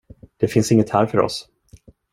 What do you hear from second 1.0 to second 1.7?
för oss.